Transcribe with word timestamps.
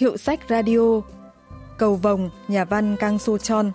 Hiệu 0.00 0.16
sách 0.16 0.40
radio 0.48 1.00
Cầu 1.78 1.94
vồng, 1.94 2.30
nhà 2.48 2.64
văn 2.64 2.96
Kang 2.96 3.18
soo 3.18 3.38
Chon 3.38 3.70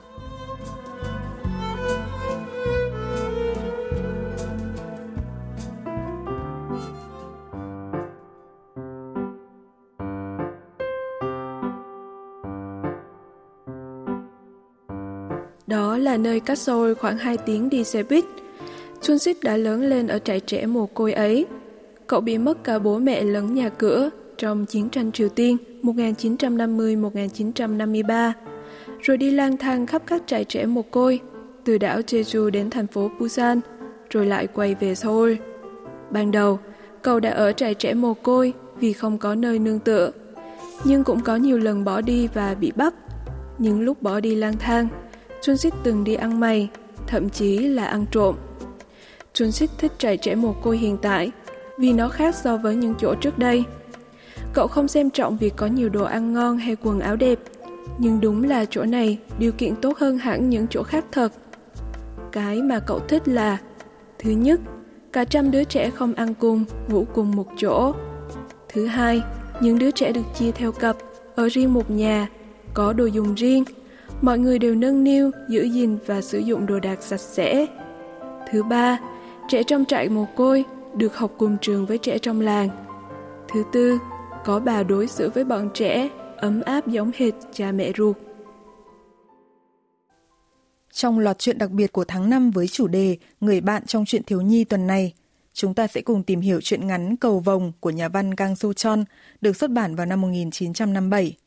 Đó 15.68 15.98
là 15.98 16.18
nơi 16.18 16.40
cách 16.40 16.58
sôi 16.58 16.96
khoảng 16.96 17.18
2 17.18 17.38
tiếng 17.38 17.70
đi 17.70 17.84
xe 17.84 18.04
buýt. 18.04 18.26
Chun 19.02 19.20
Sik 19.20 19.44
đã 19.44 19.58
lớn 19.58 19.82
lên 19.82 20.08
ở 20.08 20.20
trại 20.20 20.40
trẻ 20.40 20.66
mồ 20.66 20.86
côi 20.86 21.14
ấy. 21.14 21.46
Cậu 22.08 22.22
bị 22.22 22.38
mất 22.38 22.64
cả 22.64 22.80
bố 22.80 23.00
mẹ 23.00 23.24
lẫn 23.24 23.56
nhà 23.56 23.70
cửa 23.70 24.10
trong 24.38 24.66
chiến 24.66 24.90
tranh 24.90 25.12
Triều 25.12 25.30
Tiên 25.30 25.58
1950-1953, 25.86 28.32
rồi 29.02 29.18
đi 29.18 29.32
lang 29.32 29.58
thang 29.58 29.86
khắp 29.86 30.02
các 30.06 30.24
trại 30.26 30.44
trẻ 30.44 30.66
mồ 30.66 30.82
côi, 30.82 31.20
từ 31.66 31.78
đảo 31.78 32.00
Jeju 32.00 32.50
đến 32.50 32.70
thành 32.70 32.88
phố 32.88 33.12
Busan, 33.20 33.60
rồi 34.10 34.26
lại 34.26 34.48
quay 34.48 34.76
về 34.76 34.96
Seoul. 34.96 35.34
Ban 36.12 36.32
đầu, 36.32 36.60
cậu 37.02 37.20
đã 37.20 37.30
ở 37.30 37.52
trại 37.52 37.74
trẻ 37.74 37.94
mồ 37.94 38.14
côi 38.14 38.54
vì 38.80 38.94
không 38.94 39.18
có 39.18 39.36
nơi 39.36 39.60
nương 39.60 39.80
tựa, 39.80 40.12
nhưng 40.84 41.04
cũng 41.04 41.22
có 41.22 41.36
nhiều 41.36 41.58
lần 41.58 41.84
bỏ 41.84 42.02
đi 42.02 42.28
và 42.34 42.54
bị 42.54 42.72
bắt. 42.76 42.94
Những 43.58 43.82
lúc 43.82 44.02
bỏ 44.02 44.20
đi 44.20 44.36
lang 44.36 44.58
thang, 44.60 44.88
Chun 45.42 45.58
Sik 45.58 45.74
từng 45.84 46.04
đi 46.04 46.16
ăn 46.16 46.40
mày, 46.40 46.70
thậm 47.08 47.30
chí 47.30 47.58
là 47.58 47.86
ăn 47.86 48.06
trộm. 48.12 48.36
Chun 49.34 49.52
Sik 49.52 49.70
thích 49.78 49.92
trại 49.98 50.18
trẻ 50.18 50.36
mồ 50.36 50.54
côi 50.54 50.78
hiện 50.78 50.98
tại 51.02 51.32
vì 51.78 51.94
nó 51.94 52.10
khác 52.10 52.36
so 52.36 52.58
với 52.58 52.76
những 52.76 52.94
chỗ 53.00 53.16
trước 53.16 53.40
đây. 53.40 53.64
Cậu 54.56 54.68
không 54.68 54.88
xem 54.88 55.10
trọng 55.10 55.38
việc 55.38 55.54
có 55.56 55.68
nhiều 55.68 55.90
đồ 55.90 56.04
ăn 56.04 56.34
ngon 56.34 56.58
hay 56.58 56.76
quần 56.76 57.00
áo 57.00 57.16
đẹp, 57.16 57.40
nhưng 57.98 58.22
đúng 58.22 58.44
là 58.44 58.66
chỗ 58.66 58.84
này 58.84 59.20
điều 59.40 59.52
kiện 59.52 59.76
tốt 59.76 59.98
hơn 59.98 60.18
hẳn 60.18 60.50
những 60.50 60.68
chỗ 60.70 60.84
khác 60.84 61.06
thật. 61.12 61.34
Cái 62.32 62.62
mà 62.62 62.80
cậu 62.80 63.00
thích 63.00 63.28
là 63.28 63.58
Thứ 64.20 64.32
nhất, 64.32 64.60
cả 65.14 65.26
trăm 65.26 65.52
đứa 65.52 65.64
trẻ 65.64 65.90
không 65.90 66.14
ăn 66.14 66.34
cùng, 66.34 66.66
ngủ 66.88 67.06
cùng 67.14 67.36
một 67.36 67.48
chỗ. 67.58 67.94
Thứ 68.70 68.86
hai, 68.86 69.22
những 69.62 69.80
đứa 69.80 69.92
trẻ 69.92 70.12
được 70.12 70.22
chia 70.36 70.52
theo 70.52 70.72
cặp, 70.72 70.96
ở 71.36 71.50
riêng 71.50 71.74
một 71.74 71.92
nhà, 71.92 72.28
có 72.74 72.94
đồ 72.94 73.06
dùng 73.06 73.36
riêng. 73.36 73.64
Mọi 74.22 74.40
người 74.40 74.60
đều 74.60 74.76
nâng 74.76 75.04
niu, 75.04 75.32
giữ 75.50 75.64
gìn 75.64 75.98
và 76.06 76.22
sử 76.22 76.40
dụng 76.40 76.66
đồ 76.66 76.80
đạc 76.80 77.04
sạch 77.04 77.20
sẽ. 77.20 77.66
Thứ 78.52 78.64
ba, 78.64 79.00
trẻ 79.48 79.64
trong 79.64 79.86
trại 79.86 80.10
mồ 80.10 80.26
côi 80.36 80.66
được 80.94 81.18
học 81.18 81.32
cùng 81.38 81.58
trường 81.62 81.86
với 81.86 81.98
trẻ 81.98 82.18
trong 82.18 82.42
làng. 82.42 82.70
Thứ 83.54 83.64
tư, 83.72 83.98
có 84.46 84.60
bà 84.60 84.84
đối 84.84 85.08
xử 85.08 85.30
với 85.30 85.44
bọn 85.44 85.70
trẻ 85.74 86.10
ấm 86.38 86.62
áp 86.62 86.88
giống 86.88 87.12
hệt 87.16 87.34
cha 87.54 87.72
mẹ 87.72 87.92
ruột. 87.98 88.18
Trong 90.92 91.20
loạt 91.20 91.40
chuyện 91.40 91.58
đặc 91.58 91.72
biệt 91.72 91.92
của 91.92 92.06
tháng 92.06 92.30
5 92.30 92.52
với 92.52 92.68
chủ 92.68 92.88
đề 92.88 93.18
Người 93.42 93.62
bạn 93.62 93.86
trong 93.86 94.06
chuyện 94.06 94.24
thiếu 94.24 94.42
nhi 94.42 94.64
tuần 94.64 94.88
này, 94.88 95.14
chúng 95.54 95.74
ta 95.74 95.88
sẽ 95.88 96.02
cùng 96.02 96.24
tìm 96.24 96.42
hiểu 96.42 96.62
chuyện 96.62 96.88
ngắn 96.88 97.16
Cầu 97.16 97.40
Vồng 97.40 97.72
của 97.80 97.90
nhà 97.90 98.10
văn 98.10 98.36
Kang 98.36 98.56
Soo 98.56 98.74
Chon 98.74 99.04
được 99.42 99.56
xuất 99.56 99.72
bản 99.72 99.96
vào 99.96 100.06
năm 100.06 100.22
1957. 100.22 101.38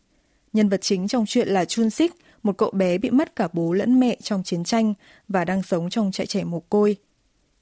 Nhân 0.52 0.68
vật 0.68 0.80
chính 0.80 1.08
trong 1.08 1.26
chuyện 1.26 1.48
là 1.48 1.64
Chun 1.64 1.90
Sik, 1.90 2.12
một 2.42 2.58
cậu 2.58 2.70
bé 2.70 2.98
bị 2.98 3.10
mất 3.10 3.36
cả 3.36 3.48
bố 3.52 3.72
lẫn 3.72 4.00
mẹ 4.00 4.16
trong 4.22 4.42
chiến 4.42 4.64
tranh 4.64 4.94
và 5.28 5.44
đang 5.44 5.62
sống 5.62 5.90
trong 5.90 6.10
trại 6.12 6.26
trẻ 6.26 6.44
mồ 6.44 6.60
côi. 6.60 6.96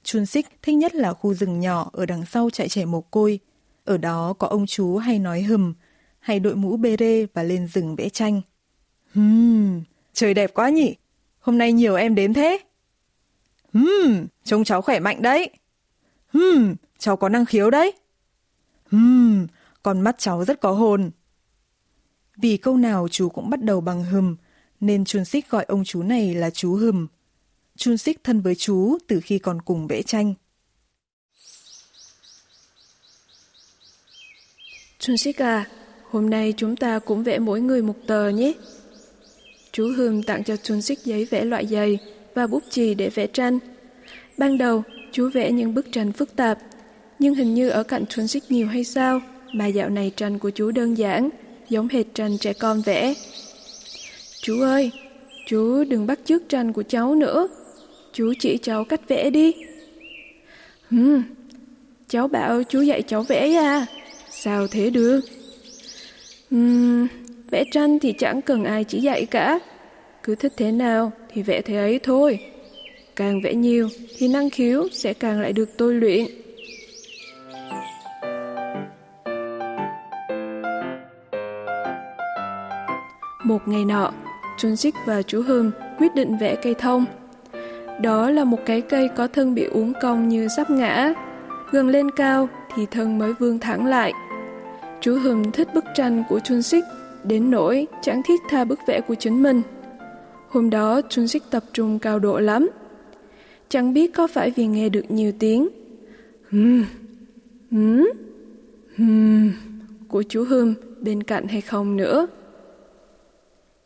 Chun 0.03 0.25
Sik 0.25 0.45
thích 0.61 0.75
nhất 0.75 0.95
là 0.95 1.13
khu 1.13 1.33
rừng 1.33 1.59
nhỏ 1.59 1.89
ở 1.93 2.05
đằng 2.05 2.25
sau 2.25 2.49
trại 2.49 2.69
trẻ 2.69 2.85
mồ 2.85 3.01
côi. 3.01 3.39
Ở 3.87 3.97
đó 3.97 4.33
có 4.33 4.47
ông 4.47 4.65
chú 4.65 4.97
hay 4.97 5.19
nói 5.19 5.41
hừm, 5.41 5.73
hay 6.19 6.39
đội 6.39 6.55
mũ 6.55 6.77
bê 6.77 6.95
rê 6.99 7.25
và 7.33 7.43
lên 7.43 7.67
rừng 7.67 7.95
vẽ 7.95 8.09
tranh. 8.09 8.41
Hmm, 9.13 9.81
trời 10.13 10.33
đẹp 10.33 10.53
quá 10.53 10.69
nhỉ? 10.69 10.95
Hôm 11.39 11.57
nay 11.57 11.73
nhiều 11.73 11.95
em 11.95 12.15
đến 12.15 12.33
thế. 12.33 12.59
Hmm, 13.73 14.25
trông 14.43 14.63
cháu 14.63 14.81
khỏe 14.81 14.99
mạnh 14.99 15.21
đấy. 15.21 15.49
Hmm, 16.33 16.75
cháu 16.97 17.17
có 17.17 17.29
năng 17.29 17.45
khiếu 17.45 17.69
đấy. 17.69 17.93
Hmm, 18.91 19.47
con 19.83 20.01
mắt 20.01 20.15
cháu 20.17 20.45
rất 20.45 20.61
có 20.61 20.71
hồn. 20.71 21.11
Vì 22.37 22.57
câu 22.57 22.77
nào 22.77 23.07
chú 23.11 23.29
cũng 23.29 23.49
bắt 23.49 23.61
đầu 23.63 23.81
bằng 23.81 24.03
hừm, 24.03 24.35
nên 24.79 25.05
Chun 25.05 25.25
Sik 25.25 25.49
gọi 25.49 25.65
ông 25.67 25.83
chú 25.83 26.03
này 26.03 26.35
là 26.35 26.49
chú 26.49 26.75
hừm. 26.75 27.07
Chun 27.75 27.97
Sik 27.97 28.23
thân 28.23 28.41
với 28.41 28.55
chú 28.55 28.97
từ 29.07 29.19
khi 29.23 29.39
còn 29.39 29.61
cùng 29.61 29.87
vẽ 29.87 30.01
tranh. 30.01 30.33
Chun 34.99 35.15
à, 35.37 35.65
hôm 36.09 36.29
nay 36.29 36.53
chúng 36.57 36.75
ta 36.75 36.99
cũng 36.99 37.23
vẽ 37.23 37.39
mỗi 37.39 37.61
người 37.61 37.81
một 37.81 37.95
tờ 38.07 38.29
nhé. 38.29 38.53
Chú 39.71 39.91
Hương 39.97 40.23
tặng 40.23 40.43
cho 40.43 40.57
Chun 40.57 40.81
giấy 41.05 41.25
vẽ 41.25 41.45
loại 41.45 41.65
dày 41.65 41.97
và 42.33 42.47
bút 42.47 42.63
chì 42.69 42.93
để 42.93 43.09
vẽ 43.09 43.27
tranh. 43.27 43.59
Ban 44.37 44.57
đầu, 44.57 44.83
chú 45.11 45.29
vẽ 45.33 45.51
những 45.51 45.73
bức 45.73 45.91
tranh 45.91 46.11
phức 46.11 46.35
tạp, 46.35 46.59
nhưng 47.19 47.35
hình 47.35 47.53
như 47.53 47.69
ở 47.69 47.83
cạnh 47.83 48.05
Chun 48.05 48.25
nhiều 48.49 48.67
hay 48.67 48.83
sao, 48.83 49.21
mà 49.53 49.67
dạo 49.67 49.89
này 49.89 50.11
tranh 50.15 50.39
của 50.39 50.49
chú 50.49 50.71
đơn 50.71 50.97
giản, 50.97 51.29
giống 51.69 51.87
hệt 51.87 52.05
tranh 52.13 52.37
trẻ 52.37 52.53
con 52.53 52.81
vẽ. 52.81 53.13
Chú 54.41 54.61
ơi, 54.61 54.91
chú 55.45 55.83
đừng 55.83 56.07
bắt 56.07 56.19
chước 56.25 56.49
tranh 56.49 56.73
của 56.73 56.83
cháu 56.83 57.15
nữa. 57.15 57.47
Chú 58.13 58.33
chỉ 58.39 58.57
cháu 58.57 58.85
cách 58.85 59.01
vẽ 59.07 59.29
đi. 59.29 59.53
Hừm, 60.89 61.23
cháu 62.07 62.27
bảo 62.27 62.63
chú 62.63 62.81
dạy 62.81 63.01
cháu 63.01 63.23
vẽ 63.23 63.55
à? 63.55 63.85
Sao 64.39 64.67
thế 64.67 64.89
được? 64.89 65.21
Uhm, 66.55 67.07
vẽ 67.51 67.63
tranh 67.71 67.99
thì 67.99 68.13
chẳng 68.13 68.41
cần 68.41 68.63
ai 68.63 68.83
chỉ 68.83 68.99
dạy 68.99 69.25
cả. 69.25 69.59
Cứ 70.23 70.35
thích 70.35 70.53
thế 70.57 70.71
nào 70.71 71.11
thì 71.33 71.41
vẽ 71.41 71.61
thế 71.61 71.75
ấy 71.75 71.99
thôi. 72.03 72.39
Càng 73.15 73.41
vẽ 73.41 73.53
nhiều 73.53 73.89
thì 74.17 74.27
năng 74.27 74.49
khiếu 74.49 74.87
sẽ 74.91 75.13
càng 75.13 75.41
lại 75.41 75.53
được 75.53 75.77
tôi 75.77 75.93
luyện. 75.93 76.25
Một 83.43 83.67
ngày 83.67 83.85
nọ, 83.85 84.13
Chun 84.57 84.75
Sik 84.75 84.95
và 85.05 85.21
chú 85.21 85.41
Hương 85.41 85.71
quyết 85.97 86.15
định 86.15 86.37
vẽ 86.37 86.55
cây 86.55 86.73
thông. 86.73 87.05
Đó 88.01 88.29
là 88.29 88.43
một 88.43 88.59
cái 88.65 88.81
cây 88.81 89.09
có 89.15 89.27
thân 89.27 89.55
bị 89.55 89.63
uốn 89.63 89.93
cong 90.01 90.29
như 90.29 90.47
sắp 90.57 90.69
ngã. 90.69 91.13
Gần 91.71 91.89
lên 91.89 92.11
cao 92.11 92.49
thì 92.75 92.85
thân 92.91 93.17
mới 93.17 93.33
vươn 93.33 93.59
thẳng 93.59 93.85
lại. 93.85 94.13
Chú 95.01 95.19
Hưng 95.19 95.51
thích 95.51 95.67
bức 95.73 95.83
tranh 95.95 96.23
của 96.29 96.39
Chun 96.39 96.61
Sik 96.61 96.83
đến 97.23 97.51
nỗi 97.51 97.87
chẳng 98.01 98.21
thiết 98.25 98.41
tha 98.49 98.63
bức 98.63 98.79
vẽ 98.87 99.01
của 99.01 99.15
chính 99.15 99.43
mình. 99.43 99.61
Hôm 100.49 100.69
đó 100.69 101.01
Chun 101.09 101.27
Sik 101.27 101.43
tập 101.49 101.63
trung 101.73 101.99
cao 101.99 102.19
độ 102.19 102.39
lắm. 102.39 102.69
Chẳng 103.69 103.93
biết 103.93 104.13
có 104.13 104.27
phải 104.27 104.51
vì 104.51 104.67
nghe 104.67 104.89
được 104.89 105.11
nhiều 105.11 105.31
tiếng 105.39 105.67
hmm, 106.49 106.85
hmm, 107.71 108.07
hmm 108.97 109.49
của 110.07 110.23
chú 110.29 110.43
Hưng 110.43 110.73
bên 111.01 111.23
cạnh 111.23 111.47
hay 111.47 111.61
không 111.61 111.97
nữa. 111.97 112.27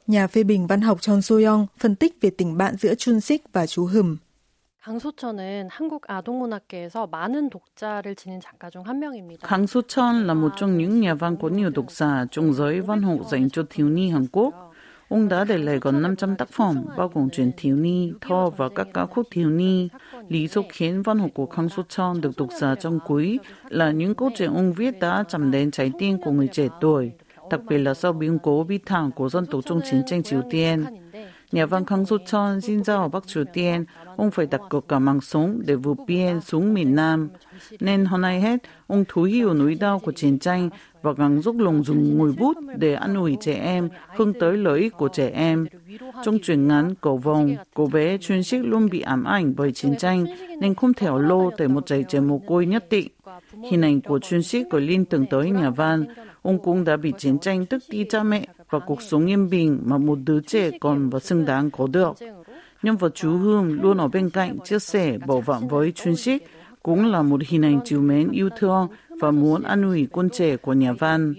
Nhà 0.07 0.27
phê 0.27 0.43
bình 0.43 0.67
văn 0.67 0.81
học 0.81 1.01
Chon 1.01 1.21
Soyong 1.21 1.67
phân 1.77 1.95
tích 1.95 2.21
về 2.21 2.29
tình 2.29 2.57
bạn 2.57 2.75
giữa 2.79 2.95
Chun 2.95 3.19
Sik 3.19 3.43
và 3.53 3.67
chú 3.67 3.85
Hừm. 3.85 4.17
강소천은 4.86 5.68
한국 5.68 6.04
아동문학계에서 6.08 7.08
많은 7.08 7.50
독자를 7.50 8.14
지닌 8.14 8.40
작가 8.40 8.70
중 8.70 8.82
한 8.82 9.00
명입니다. 9.00 9.48
Sochon 9.66 10.26
là 10.26 10.34
một 10.34 10.52
trong 10.56 10.78
những 10.78 11.00
nhà 11.00 11.14
văn 11.14 11.36
có 11.36 11.48
nhiều 11.48 11.70
độc 11.70 11.90
giả 11.90 12.24
trong 12.30 12.52
giới 12.52 12.80
văn 12.80 13.02
học 13.02 13.18
dành 13.30 13.50
cho 13.50 13.62
thiếu 13.70 13.88
nhi 13.88 14.08
Hàn 14.10 14.26
Quốc. 14.32 14.54
Ông 15.08 15.28
đã 15.28 15.44
để 15.44 15.58
lại 15.58 15.78
gần 15.80 16.02
500 16.02 16.36
tác 16.36 16.48
phẩm, 16.48 16.84
bao 16.96 17.08
gồm 17.14 17.30
truyện 17.30 17.50
thiếu 17.56 17.76
nhi, 17.76 18.12
thơ 18.20 18.50
và 18.56 18.68
các 18.68 18.88
ca 18.94 19.06
khúc 19.06 19.26
thiếu 19.30 19.50
nhi. 19.50 19.88
Lý 20.28 20.46
do 20.46 20.62
khiến 20.68 21.02
văn 21.02 21.18
học 21.18 21.30
của 21.34 21.46
Kang 21.46 21.68
Sochon 21.68 22.20
được 22.20 22.30
độc 22.36 22.48
giả 22.60 22.74
trong 22.74 22.98
quý 23.06 23.38
là 23.68 23.90
những 23.90 24.14
câu 24.14 24.30
chuyện 24.36 24.54
ông 24.54 24.72
viết 24.72 25.00
đã 25.00 25.24
chạm 25.28 25.50
đến 25.50 25.70
trái 25.70 25.92
tim 25.98 26.20
của 26.22 26.30
người 26.30 26.48
trẻ 26.52 26.68
tuổi, 26.80 27.12
đặc 27.50 27.60
biệt 27.68 27.78
là 27.78 27.94
sau 27.94 28.12
biến 28.12 28.38
cố 28.42 28.64
bi 28.68 28.78
thảm 28.86 29.10
của 29.12 29.28
dân 29.28 29.46
tộc 29.46 29.60
trong 29.64 29.80
chiến 29.90 30.02
tranh 30.06 30.22
Triều 30.22 30.42
Tiên. 30.50 30.84
Nhà 31.51 31.65
văn 31.65 31.85
Kang 31.85 32.03
So-chon 32.03 32.59
sinh 32.59 32.83
ra 32.83 32.95
ở 32.95 33.07
Bắc 33.07 33.27
Triều 33.27 33.43
Tiên, 33.53 33.85
ông 34.17 34.31
phải 34.31 34.45
đặt 34.45 34.61
cược 34.69 34.87
cả 34.87 34.99
mạng 34.99 35.21
sống 35.21 35.61
để 35.65 35.75
vượt 35.75 35.97
biên 36.07 36.41
xuống 36.41 36.73
miền 36.73 36.95
Nam. 36.95 37.29
Nên 37.79 38.05
hôm 38.05 38.21
nay 38.21 38.41
hết, 38.41 38.59
ông 38.87 39.05
thú 39.07 39.23
hiểu 39.23 39.53
nỗi 39.53 39.75
đau 39.75 39.99
của 39.99 40.11
chiến 40.11 40.39
tranh 40.39 40.69
và 41.01 41.13
gắng 41.13 41.41
giúp 41.41 41.55
lòng 41.59 41.83
dùng 41.83 42.17
ngồi 42.17 42.33
bút 42.37 42.57
để 42.77 42.93
an 42.93 43.15
ủi 43.15 43.37
trẻ 43.41 43.53
em, 43.53 43.89
hướng 44.15 44.33
tới 44.39 44.57
lợi 44.57 44.79
ích 44.79 44.93
của 44.97 45.07
trẻ 45.07 45.29
em. 45.29 45.65
Trong 46.25 46.37
truyện 46.43 46.67
ngắn 46.67 46.95
Cầu 47.01 47.17
Vòng, 47.17 47.55
cô 47.73 47.87
bé 47.87 48.17
chuyên 48.17 48.43
sức 48.43 48.61
luôn 48.65 48.89
bị 48.89 49.01
ám 49.01 49.23
ảnh 49.23 49.53
bởi 49.57 49.71
chiến 49.71 49.97
tranh 49.97 50.25
nên 50.59 50.75
không 50.75 50.93
thể 50.93 51.07
lô 51.19 51.51
tới 51.57 51.67
một 51.67 51.89
giày 51.89 52.03
trẻ 52.03 52.19
mồ 52.19 52.37
côi 52.47 52.65
nhất 52.65 52.85
định. 52.89 53.07
Hình 53.71 53.81
ảnh 53.81 54.01
của 54.01 54.19
chuyên 54.19 54.43
sĩ 54.43 54.63
có 54.71 54.79
liên 54.79 55.05
tưởng 55.05 55.25
tới 55.25 55.49
nhà 55.49 55.69
văn, 55.69 56.05
ông 56.41 56.59
cũng 56.63 56.83
đã 56.83 56.97
bị 56.97 57.13
chiến 57.17 57.39
tranh 57.39 57.65
tức 57.65 57.83
đi 57.89 58.05
cha 58.09 58.23
mẹ 58.23 58.47
và 58.71 58.79
cuộc 58.79 59.01
sống 59.01 59.25
yên 59.25 59.49
bình 59.49 59.79
mà 59.85 59.97
một 59.97 60.17
đứa 60.25 60.41
trẻ 60.41 60.71
còn 60.79 61.09
và 61.09 61.19
xứng 61.19 61.45
đáng 61.45 61.71
có 61.71 61.87
được. 61.87 62.13
Nhân 62.83 62.97
vật 62.97 63.15
chú 63.15 63.37
Hương 63.37 63.81
luôn 63.81 63.97
ở 63.97 64.07
bên 64.07 64.29
cạnh 64.29 64.57
chia 64.63 64.79
sẻ 64.79 65.17
bảo 65.17 65.41
vọng 65.41 65.67
với 65.67 65.91
chuyên 65.91 66.15
sức 66.15 66.43
cũng 66.83 67.11
là 67.11 67.21
một 67.21 67.41
hình 67.47 67.61
ảnh 67.61 67.79
chiều 67.85 68.01
mến 68.01 68.31
yêu 68.31 68.49
thương 68.57 68.87
và 69.09 69.31
muốn 69.31 69.63
an 69.63 69.83
ủi 69.83 70.07
con 70.11 70.29
trẻ 70.29 70.57
của 70.57 70.73
nhà 70.73 70.93
văn. 70.93 71.33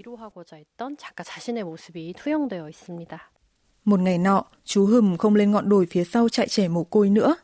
Một 3.85 3.99
ngày 3.99 4.17
nọ, 4.17 4.45
chú 4.63 4.85
Hừm 4.85 5.17
không 5.17 5.35
lên 5.35 5.51
ngọn 5.51 5.69
đồi 5.69 5.87
phía 5.89 6.03
sau 6.03 6.29
trại 6.29 6.47
trẻ 6.47 6.67
mồ 6.67 6.83
côi 6.83 7.09
nữa. 7.09 7.35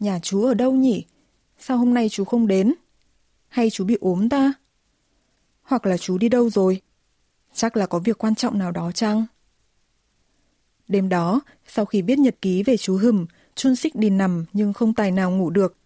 Nhà 0.00 0.18
chú 0.22 0.44
ở 0.44 0.54
đâu 0.54 0.72
nhỉ? 0.72 1.04
Sao 1.58 1.76
hôm 1.76 1.94
nay 1.94 2.08
chú 2.08 2.24
không 2.24 2.46
đến? 2.46 2.74
Hay 3.48 3.70
chú 3.70 3.84
bị 3.84 3.96
ốm 4.00 4.28
ta? 4.28 4.52
Hoặc 5.62 5.86
là 5.86 5.96
chú 5.96 6.18
đi 6.18 6.28
đâu 6.28 6.50
rồi? 6.50 6.80
Chắc 7.54 7.76
là 7.76 7.86
có 7.86 7.98
việc 7.98 8.18
quan 8.18 8.34
trọng 8.34 8.58
nào 8.58 8.72
đó 8.72 8.92
chăng? 8.92 9.26
Đêm 10.88 11.08
đó, 11.08 11.40
sau 11.66 11.84
khi 11.84 12.02
viết 12.02 12.18
nhật 12.18 12.36
ký 12.40 12.62
về 12.62 12.76
chú 12.76 12.96
Hừm, 12.96 13.26
Chun 13.54 13.76
Sik 13.76 13.94
đi 13.96 14.10
nằm 14.10 14.44
nhưng 14.52 14.72
không 14.72 14.94
tài 14.94 15.10
nào 15.10 15.30
ngủ 15.30 15.50
được. 15.50 15.76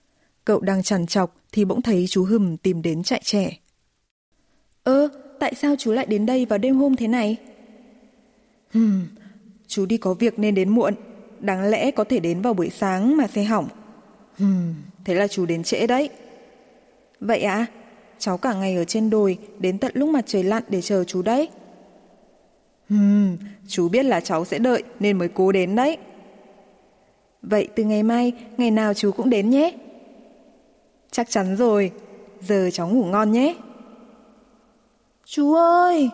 Cậu 0.44 0.60
đang 0.60 0.82
trằn 0.82 1.06
trọc 1.06 1.36
thì 1.52 1.64
bỗng 1.64 1.82
thấy 1.82 2.06
chú 2.08 2.24
Hừm 2.24 2.56
tìm 2.56 2.82
đến 2.82 3.02
trại 3.02 3.20
trẻ. 3.24 3.58
Ơ, 4.84 5.08
tại 5.40 5.54
sao 5.54 5.74
chú 5.78 5.92
lại 5.92 6.06
đến 6.06 6.26
đây 6.26 6.46
vào 6.46 6.58
đêm 6.58 6.76
hôm 6.76 6.96
thế 6.96 7.08
này? 7.08 7.36
Hừm, 8.72 9.06
chú 9.66 9.86
đi 9.86 9.96
có 9.96 10.14
việc 10.14 10.38
nên 10.38 10.54
đến 10.54 10.68
muộn. 10.68 10.94
Đáng 11.40 11.64
lẽ 11.70 11.90
có 11.90 12.04
thể 12.04 12.20
đến 12.20 12.42
vào 12.42 12.54
buổi 12.54 12.70
sáng 12.70 13.16
mà 13.16 13.26
xe 13.26 13.44
hỏng. 13.44 13.68
Hừm, 14.38 14.74
thế 15.04 15.14
là 15.14 15.28
chú 15.28 15.46
đến 15.46 15.62
trễ 15.62 15.86
đấy. 15.86 16.10
Vậy 17.20 17.40
à? 17.40 17.66
Cháu 18.18 18.38
cả 18.38 18.54
ngày 18.54 18.76
ở 18.76 18.84
trên 18.84 19.10
đồi 19.10 19.38
đến 19.58 19.78
tận 19.78 19.92
lúc 19.94 20.08
mặt 20.08 20.24
trời 20.26 20.42
lặn 20.42 20.62
để 20.68 20.82
chờ 20.82 21.04
chú 21.04 21.22
đấy. 21.22 21.48
Hừm, 22.88 23.36
chú 23.68 23.88
biết 23.88 24.02
là 24.02 24.20
cháu 24.20 24.44
sẽ 24.44 24.58
đợi 24.58 24.82
nên 25.00 25.18
mới 25.18 25.28
cố 25.28 25.52
đến 25.52 25.76
đấy. 25.76 25.98
Vậy 27.42 27.68
từ 27.76 27.84
ngày 27.84 28.02
mai, 28.02 28.32
ngày 28.56 28.70
nào 28.70 28.94
chú 28.94 29.10
cũng 29.12 29.30
đến 29.30 29.50
nhé. 29.50 29.78
Chắc 31.10 31.30
chắn 31.30 31.56
rồi, 31.56 31.92
giờ 32.40 32.70
cháu 32.72 32.88
ngủ 32.88 33.04
ngon 33.04 33.32
nhé. 33.32 33.54
Chú 35.24 35.54
ơi! 35.54 36.10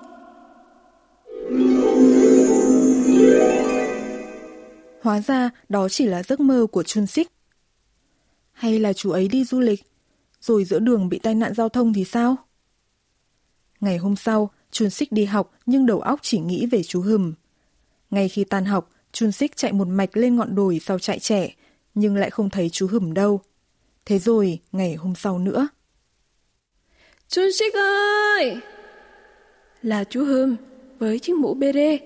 Hóa 5.03 5.21
ra 5.21 5.51
đó 5.69 5.89
chỉ 5.89 6.07
là 6.07 6.23
giấc 6.23 6.41
mơ 6.41 6.67
của 6.73 6.83
Chun 6.83 7.07
Sik. 7.07 7.29
Hay 8.53 8.79
là 8.79 8.93
chú 8.93 9.11
ấy 9.11 9.29
đi 9.29 9.45
du 9.45 9.61
lịch, 9.61 9.81
rồi 10.43 10.65
giữa 10.65 10.79
đường 10.79 11.09
bị 11.09 11.19
tai 11.19 11.35
nạn 11.35 11.55
giao 11.55 11.69
thông 11.69 11.93
thì 11.93 12.05
sao? 12.05 12.37
Ngày 13.81 13.97
hôm 13.97 14.17
sau, 14.17 14.51
Chun 14.71 14.91
Sik 14.91 15.13
đi 15.13 15.25
học 15.25 15.53
nhưng 15.67 15.87
đầu 15.87 16.01
óc 16.01 16.21
chỉ 16.23 16.39
nghĩ 16.39 16.67
về 16.67 16.83
chú 16.83 17.01
Hừm. 17.01 17.33
Ngay 18.11 18.29
khi 18.29 18.45
tan 18.45 18.65
học, 18.65 18.91
Chun 19.13 19.33
Sik 19.33 19.57
chạy 19.57 19.73
một 19.73 19.89
mạch 19.89 20.17
lên 20.17 20.37
ngọn 20.37 20.55
đồi 20.55 20.81
sau 20.85 20.99
chạy 20.99 21.19
trẻ, 21.19 21.55
nhưng 21.95 22.17
lại 22.17 22.31
không 22.31 22.51
thấy 22.51 22.71
chú 22.71 22.87
Hừm 22.87 23.15
đâu. 23.15 23.41
Thế 24.05 24.19
rồi, 24.19 24.59
ngày 24.73 24.95
hôm 24.95 25.15
sau 25.15 25.39
nữa. 25.39 25.69
Chun 27.29 27.53
Sik 27.53 27.75
ơi! 27.75 28.57
Là 29.83 30.05
chú 30.05 30.25
Hừm 30.25 30.57
với 30.99 31.19
chiếc 31.19 31.37
mũ 31.37 31.55
bê 31.55 31.73
đê. 31.73 31.99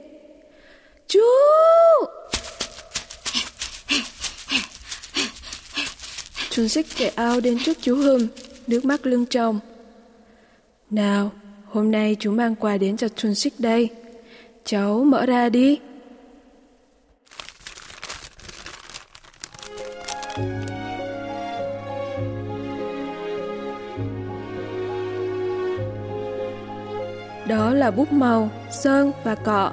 Chú! 1.08 1.20
Trương 6.56 6.68
Sik 6.68 6.86
chạy 6.96 7.08
ao 7.08 7.40
đến 7.40 7.58
trước 7.64 7.76
chú 7.80 7.96
Hưng, 7.96 8.28
nước 8.66 8.84
mắt 8.84 9.06
lưng 9.06 9.26
tròng. 9.26 9.60
Nào, 10.90 11.30
hôm 11.64 11.90
nay 11.90 12.16
chú 12.20 12.30
mang 12.30 12.54
quà 12.54 12.76
đến 12.76 12.96
cho 12.96 13.08
Trương 13.08 13.34
Sik 13.34 13.52
đây. 13.58 13.90
Cháu 14.64 15.04
mở 15.04 15.26
ra 15.26 15.48
đi. 15.48 15.78
Đó 27.48 27.74
là 27.74 27.90
bút 27.90 28.12
màu, 28.12 28.50
sơn 28.70 29.12
và 29.24 29.34
cọ. 29.34 29.72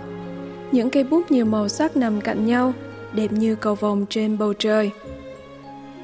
Những 0.71 0.89
cây 0.89 1.03
bút 1.03 1.31
nhiều 1.31 1.45
màu 1.45 1.68
sắc 1.68 1.97
nằm 1.97 2.21
cạnh 2.21 2.45
nhau, 2.45 2.74
đẹp 3.13 3.31
như 3.31 3.56
cầu 3.56 3.75
vồng 3.75 4.06
trên 4.09 4.38
bầu 4.38 4.53
trời. 4.53 4.91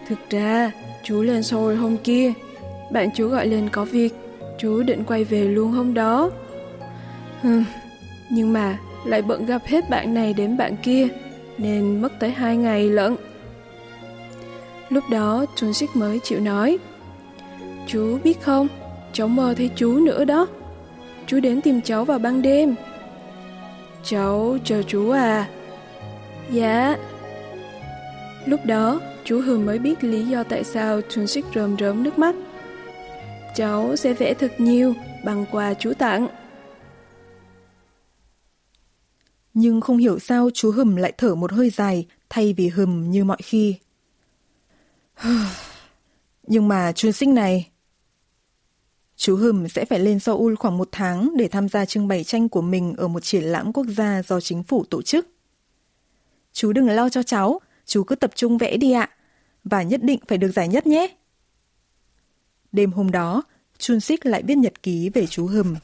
Thực 0.10 0.30
ra, 0.30 0.72
chú 1.04 1.22
lên 1.22 1.44
Seoul 1.44 1.76
hôm 1.76 1.98
kia. 1.98 2.34
Bạn 2.92 3.10
chú 3.16 3.28
gọi 3.28 3.48
lên 3.48 3.70
có 3.70 3.86
việc, 3.86 4.14
chú 4.60 4.84
định 4.84 5.04
quay 5.08 5.24
về 5.24 5.44
luôn 5.44 5.72
hôm 5.72 5.94
đó. 5.94 6.32
Hừm, 7.42 7.66
nhưng 8.30 8.54
mà 8.54 8.78
lại 9.06 9.22
bận 9.22 9.46
gặp 9.46 9.62
hết 9.66 9.90
bạn 9.90 10.14
này 10.14 10.34
đến 10.34 10.58
bạn 10.58 10.76
kia, 10.84 11.08
nên 11.58 12.02
mất 12.02 12.20
tới 12.20 12.30
hai 12.30 12.58
ngày 12.58 12.90
lận. 12.90 13.16
Lúc 14.90 15.04
đó 15.10 15.46
Chun 15.56 15.74
Sik 15.74 15.96
mới 15.96 16.20
chịu 16.20 16.40
nói 16.40 16.78
Chú 17.88 18.18
biết 18.24 18.42
không, 18.42 18.68
cháu 19.14 19.28
mơ 19.28 19.54
thấy 19.58 19.70
chú 19.76 20.00
nữa 20.00 20.26
đó 20.26 20.48
Chú 21.28 21.40
đến 21.40 21.62
tìm 21.62 21.82
cháu 21.82 22.06
vào 22.06 22.20
ban 22.20 22.42
đêm 22.42 22.76
Cháu 24.04 24.58
chờ 24.64 24.84
chú 24.88 25.10
à 25.10 25.48
Dạ 26.52 26.96
Lúc 28.46 28.66
đó 28.66 29.00
chú 29.30 29.42
Hường 29.42 29.66
mới 29.66 29.80
biết 29.80 30.04
lý 30.04 30.26
do 30.26 30.44
tại 30.44 30.64
sao 30.64 31.02
Chun 31.10 31.28
Sik 31.28 31.46
rơm 31.56 31.78
rớm 31.80 32.04
nước 32.04 32.20
mắt 32.20 32.36
Cháu 33.56 33.96
sẽ 33.96 34.14
vẽ 34.14 34.34
thật 34.34 34.54
nhiều 34.58 34.94
bằng 35.24 35.46
quà 35.52 35.74
chú 35.74 35.94
tặng 35.94 36.28
Nhưng 39.54 39.82
không 39.82 39.98
hiểu 39.98 40.20
sao 40.20 40.50
chú 40.54 40.72
Hừm 40.72 40.96
lại 40.96 41.14
thở 41.18 41.36
một 41.36 41.52
hơi 41.52 41.70
dài 41.70 42.08
thay 42.30 42.54
vì 42.54 42.68
hừm 42.68 43.12
như 43.12 43.24
mọi 43.24 43.38
khi. 43.44 43.76
Nhưng 46.48 46.68
mà 46.68 46.92
chuyên 46.92 47.14
sinh 47.14 47.34
này... 47.34 47.70
Chú 49.16 49.36
Hừm 49.36 49.68
sẽ 49.68 49.86
phải 49.86 50.00
lên 50.00 50.20
Seoul 50.20 50.56
khoảng 50.56 50.78
một 50.78 50.90
tháng 50.92 51.30
để 51.38 51.48
tham 51.48 51.70
gia 51.70 51.86
trưng 51.86 52.08
bày 52.08 52.24
tranh 52.24 52.50
của 52.50 52.62
mình 52.62 52.96
ở 52.98 53.08
một 53.08 53.24
triển 53.24 53.44
lãm 53.44 53.74
quốc 53.74 53.86
gia 53.88 54.22
do 54.24 54.40
chính 54.40 54.64
phủ 54.64 54.86
tổ 54.90 55.02
chức. 55.02 55.28
Chú 56.54 56.74
đừng 56.74 56.90
lo 56.90 57.10
cho 57.10 57.24
cháu, 57.24 57.60
chú 57.86 58.04
cứ 58.04 58.16
tập 58.16 58.32
trung 58.36 58.58
vẽ 58.58 58.78
đi 58.78 58.92
ạ. 58.92 59.10
Và 59.64 59.84
nhất 59.84 60.04
định 60.04 60.20
phải 60.28 60.38
được 60.38 60.52
giải 60.52 60.68
nhất 60.68 60.88
nhé. 60.88 61.08
Đêm 62.72 62.92
hôm 62.92 63.12
đó, 63.12 63.44
Chun 63.78 64.00
Sik 64.00 64.26
lại 64.26 64.44
viết 64.44 64.58
nhật 64.58 64.84
ký 64.84 65.10
về 65.10 65.28
chú 65.28 65.48
Hừm. 65.48 65.76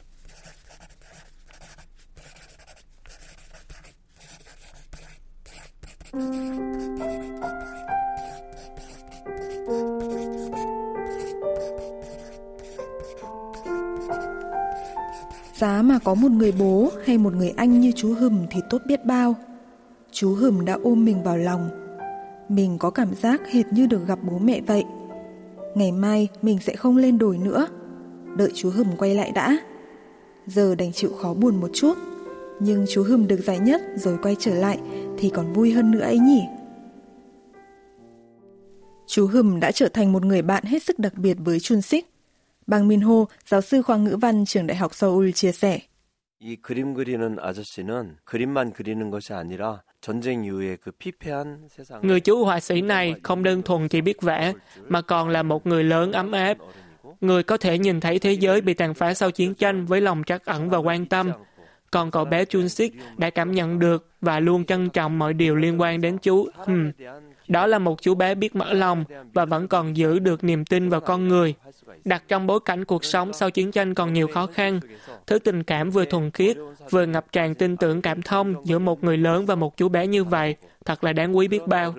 Giá 15.58 15.82
mà 15.82 15.98
có 16.04 16.14
một 16.14 16.30
người 16.30 16.52
bố 16.52 16.90
hay 17.06 17.18
một 17.18 17.34
người 17.34 17.50
anh 17.56 17.80
như 17.80 17.92
chú 17.96 18.14
Hừm 18.14 18.46
thì 18.50 18.60
tốt 18.70 18.82
biết 18.86 19.04
bao. 19.04 19.34
Chú 20.12 20.34
Hừm 20.34 20.64
đã 20.64 20.78
ôm 20.82 21.04
mình 21.04 21.22
vào 21.22 21.36
lòng. 21.36 21.85
Mình 22.48 22.78
có 22.78 22.90
cảm 22.90 23.14
giác 23.14 23.40
hệt 23.50 23.72
như 23.72 23.86
được 23.86 24.06
gặp 24.06 24.18
bố 24.22 24.38
mẹ 24.38 24.60
vậy. 24.60 24.84
Ngày 25.74 25.92
mai 25.92 26.28
mình 26.42 26.58
sẽ 26.58 26.76
không 26.76 26.96
lên 26.96 27.18
đồi 27.18 27.38
nữa. 27.38 27.66
Đợi 28.36 28.50
chú 28.54 28.70
Hừm 28.70 28.96
quay 28.98 29.14
lại 29.14 29.32
đã. 29.34 29.58
Giờ 30.46 30.74
đành 30.74 30.92
chịu 30.92 31.12
khó 31.12 31.34
buồn 31.34 31.60
một 31.60 31.70
chút. 31.72 31.94
Nhưng 32.60 32.86
chú 32.88 33.02
Hừm 33.02 33.28
được 33.28 33.40
giải 33.44 33.58
nhất 33.58 33.82
rồi 33.96 34.18
quay 34.22 34.36
trở 34.38 34.54
lại 34.54 34.78
thì 35.18 35.30
còn 35.30 35.52
vui 35.52 35.72
hơn 35.72 35.90
nữa 35.90 36.00
ấy 36.00 36.18
nhỉ. 36.18 36.42
Chú 39.06 39.26
Hừm 39.26 39.60
đã 39.60 39.72
trở 39.72 39.88
thành 39.88 40.12
một 40.12 40.24
người 40.24 40.42
bạn 40.42 40.64
hết 40.64 40.82
sức 40.82 40.98
đặc 40.98 41.14
biệt 41.14 41.36
với 41.44 41.60
Chun 41.60 41.82
Sik. 41.82 42.10
Bang 42.66 42.88
Min 42.88 43.00
Ho, 43.00 43.24
giáo 43.46 43.60
sư 43.60 43.82
khoa 43.82 43.96
ngữ 43.96 44.16
văn 44.20 44.44
trường 44.44 44.66
Đại 44.66 44.76
học 44.76 44.94
Seoul 44.94 45.30
chia 45.30 45.52
sẻ. 45.52 45.80
이 46.43 46.55
그림 46.55 46.95
그리는 46.95 47.37
아저씨는 47.39 48.17
그림만 48.23 48.73
그리는 48.73 49.11
것이 49.11 49.31
아니라 49.33 49.83
전쟁 50.01 50.43
이후의 50.43 50.77
그 50.77 50.91
피폐한 50.91 51.67
세상. 51.69 52.01
Người 52.01 52.19
chú 52.19 52.45
họa 52.45 52.59
sĩ 52.59 52.81
này 52.81 53.15
không 53.23 53.43
đơn 53.43 53.61
thuần 53.61 53.87
chỉ 53.87 54.01
biết 54.01 54.21
vẽ, 54.21 54.53
mà 54.87 55.01
còn 55.01 55.29
là 55.29 55.43
một 55.43 55.67
người 55.67 55.83
lớn 55.83 56.11
ấm 56.11 56.31
áp. 56.31 56.57
Người 57.21 57.43
có 57.43 57.57
thể 57.57 57.77
nhìn 57.77 57.99
thấy 57.99 58.19
thế 58.19 58.31
giới 58.31 58.61
bị 58.61 58.73
tàn 58.73 58.93
phá 58.93 59.13
sau 59.13 59.31
chiến 59.31 59.53
tranh 59.53 59.85
với 59.85 60.01
lòng 60.01 60.23
trắc 60.25 60.45
ẩn 60.45 60.69
và 60.69 60.77
quan 60.77 61.05
tâm. 61.05 61.31
Còn 61.91 62.11
cậu 62.11 62.25
bé 62.25 62.45
Chun 62.45 62.69
Sik 62.69 62.93
đã 63.17 63.29
cảm 63.29 63.51
nhận 63.51 63.79
được 63.79 64.09
và 64.21 64.39
luôn 64.39 64.65
trân 64.65 64.89
trọng 64.89 65.19
mọi 65.19 65.33
điều 65.33 65.55
liên 65.55 65.81
quan 65.81 66.01
đến 66.01 66.17
chú. 66.17 66.49
Hmm. 66.65 66.91
Đó 67.47 67.67
là 67.67 67.79
một 67.79 68.01
chú 68.01 68.15
bé 68.15 68.35
biết 68.35 68.55
mở 68.55 68.73
lòng 68.73 69.03
và 69.33 69.45
vẫn 69.45 69.67
còn 69.67 69.97
giữ 69.97 70.19
được 70.19 70.43
niềm 70.43 70.65
tin 70.65 70.89
vào 70.89 71.01
con 71.01 71.27
người. 71.27 71.53
Đặt 72.05 72.23
trong 72.27 72.47
bối 72.47 72.59
cảnh 72.65 72.85
cuộc 72.85 73.05
sống 73.05 73.33
sau 73.33 73.49
chiến 73.49 73.71
tranh 73.71 73.93
còn 73.93 74.13
nhiều 74.13 74.27
khó 74.27 74.47
khăn, 74.47 74.79
thứ 75.27 75.39
tình 75.39 75.63
cảm 75.63 75.89
vừa 75.89 76.05
thuần 76.05 76.31
khiết, 76.31 76.57
vừa 76.89 77.05
ngập 77.05 77.31
tràn 77.31 77.55
tin 77.55 77.77
tưởng 77.77 78.01
cảm 78.01 78.21
thông 78.21 78.65
giữa 78.65 78.79
một 78.79 79.03
người 79.03 79.17
lớn 79.17 79.45
và 79.45 79.55
một 79.55 79.77
chú 79.77 79.89
bé 79.89 80.07
như 80.07 80.23
vậy, 80.23 80.55
thật 80.85 81.03
là 81.03 81.13
đáng 81.13 81.37
quý 81.37 81.47
biết 81.47 81.67
bao. 81.67 81.93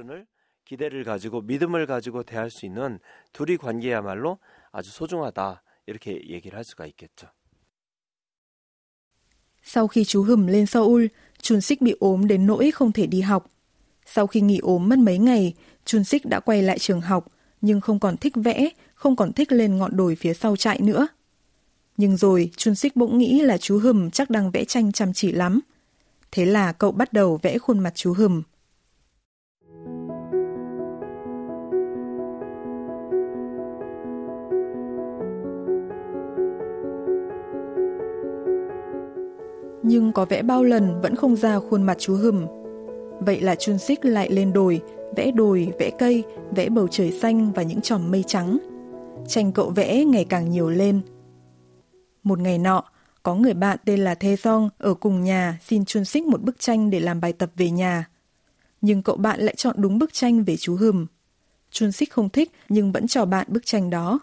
기대를 0.72 1.04
가지고 1.04 1.42
믿음을 1.42 1.86
가지고 1.86 2.22
대할 2.22 2.48
수 2.48 2.64
있는 2.64 2.98
둘이 3.34 3.58
관계야말로 3.58 4.38
아주 4.70 4.90
소중하다. 4.90 5.62
이렇게 5.86 6.28
얘기를 6.28 6.56
할 6.56 6.64
수가 6.64 6.86
있겠죠. 6.86 7.28
Sau 9.62 9.88
khi 9.88 10.04
chú 10.04 10.22
Hừm 10.22 10.46
lên 10.46 10.66
Seoul, 10.66 11.06
Chun 11.40 11.60
Sik 11.60 11.80
bị 11.80 11.94
ốm 12.00 12.26
đến 12.26 12.46
nỗi 12.46 12.70
không 12.70 12.92
thể 12.92 13.06
đi 13.06 13.20
học. 13.20 13.46
Sau 14.13 14.27
khi 14.27 14.41
nghỉ 14.41 14.57
ốm 14.57 14.89
mất 14.89 14.99
mấy 14.99 15.17
ngày, 15.17 15.53
Chun 15.85 16.03
Sik 16.03 16.25
đã 16.25 16.39
quay 16.39 16.61
lại 16.61 16.79
trường 16.79 17.01
học, 17.01 17.27
nhưng 17.61 17.81
không 17.81 17.99
còn 17.99 18.17
thích 18.17 18.33
vẽ, 18.35 18.69
không 18.93 19.15
còn 19.15 19.33
thích 19.33 19.51
lên 19.51 19.77
ngọn 19.77 19.97
đồi 19.97 20.15
phía 20.15 20.33
sau 20.33 20.55
trại 20.55 20.81
nữa. 20.81 21.07
Nhưng 21.97 22.17
rồi 22.17 22.51
Chun 22.57 22.75
Sik 22.75 22.95
bỗng 22.95 23.17
nghĩ 23.17 23.41
là 23.41 23.57
chú 23.57 23.79
Hùm 23.79 24.09
chắc 24.09 24.29
đang 24.29 24.51
vẽ 24.51 24.63
tranh 24.65 24.91
chăm 24.91 25.13
chỉ 25.13 25.31
lắm. 25.31 25.59
Thế 26.31 26.45
là 26.45 26.71
cậu 26.71 26.91
bắt 26.91 27.13
đầu 27.13 27.39
vẽ 27.41 27.57
khuôn 27.57 27.79
mặt 27.79 27.91
chú 27.95 28.13
Hùm. 28.13 28.41
Nhưng 39.83 40.11
có 40.13 40.25
vẽ 40.25 40.41
bao 40.41 40.63
lần 40.63 41.01
vẫn 41.01 41.15
không 41.15 41.35
ra 41.35 41.59
khuôn 41.59 41.83
mặt 41.83 41.97
chú 41.99 42.15
Hùm. 42.15 42.56
Vậy 43.19 43.41
là 43.41 43.55
Chun 43.55 43.77
Sik 43.77 44.05
lại 44.05 44.29
lên 44.31 44.53
đồi, 44.53 44.81
vẽ 45.15 45.31
đồi, 45.31 45.71
vẽ 45.79 45.91
cây, 45.99 46.23
vẽ 46.51 46.69
bầu 46.69 46.87
trời 46.87 47.11
xanh 47.11 47.51
và 47.51 47.63
những 47.63 47.81
chòm 47.81 48.11
mây 48.11 48.23
trắng. 48.27 48.57
Tranh 49.27 49.51
cậu 49.51 49.69
vẽ 49.69 50.05
ngày 50.05 50.25
càng 50.25 50.49
nhiều 50.49 50.69
lên. 50.69 51.01
Một 52.23 52.39
ngày 52.39 52.57
nọ, 52.57 52.83
có 53.23 53.35
người 53.35 53.53
bạn 53.53 53.77
tên 53.85 53.99
là 53.99 54.15
Thê 54.15 54.35
Song 54.35 54.69
ở 54.77 54.93
cùng 54.93 55.23
nhà 55.23 55.59
xin 55.65 55.85
Chun 55.85 56.05
Sik 56.05 56.23
một 56.23 56.41
bức 56.41 56.59
tranh 56.59 56.89
để 56.89 56.99
làm 56.99 57.21
bài 57.21 57.33
tập 57.33 57.51
về 57.55 57.69
nhà. 57.69 58.09
Nhưng 58.81 59.03
cậu 59.03 59.15
bạn 59.17 59.39
lại 59.39 59.55
chọn 59.57 59.75
đúng 59.77 59.99
bức 59.99 60.13
tranh 60.13 60.43
về 60.43 60.57
chú 60.57 60.75
Hùm. 60.75 61.05
Chun 61.71 61.91
Sik 61.91 62.11
không 62.11 62.29
thích 62.29 62.51
nhưng 62.69 62.91
vẫn 62.91 63.07
cho 63.07 63.25
bạn 63.25 63.47
bức 63.49 63.65
tranh 63.65 63.89
đó. 63.89 64.19